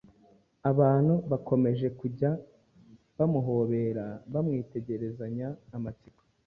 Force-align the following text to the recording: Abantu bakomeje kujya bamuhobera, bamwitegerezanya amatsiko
Abantu 0.71 1.13
bakomeje 1.31 1.87
kujya 1.99 2.31
bamuhobera, 3.17 4.05
bamwitegerezanya 4.33 5.47
amatsiko 5.77 6.21